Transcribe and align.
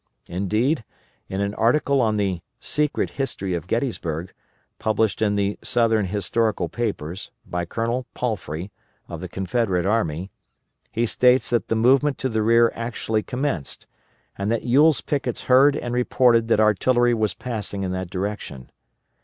Indeed, 0.27 0.83
in 1.29 1.41
an 1.41 1.53
article 1.53 2.01
on 2.01 2.17
the 2.17 2.41
"Secret 2.59 3.11
History 3.21 3.53
of 3.53 3.67
Gettysburg," 3.67 4.33
published 4.79 5.21
in 5.21 5.35
the 5.35 5.59
"Southern 5.61 6.07
Historical 6.07 6.69
Papers," 6.69 7.29
by 7.45 7.65
Colonel 7.65 8.07
Palfrey, 8.15 8.71
of 9.07 9.21
the 9.21 9.27
Confederate 9.29 9.85
army, 9.85 10.31
he 10.91 11.05
states 11.05 11.51
that 11.51 11.67
the 11.67 11.75
movement 11.75 12.17
to 12.17 12.29
the 12.29 12.41
rear 12.41 12.71
actually 12.73 13.21
commenced, 13.21 13.85
and 14.35 14.51
that 14.51 14.63
Ewell's 14.63 15.01
pickets 15.01 15.43
heard 15.43 15.75
and 15.75 15.93
reported 15.93 16.47
that 16.47 16.59
artillery 16.59 17.13
was 17.13 17.35
passing 17.35 17.83
in 17.83 17.91
that 17.91 18.09
direction. 18.09 18.71